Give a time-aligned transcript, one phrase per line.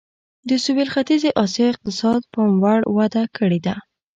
[0.49, 3.75] د سوېل ختیځې اسیا اقتصاد پاموړ وده کړې وه.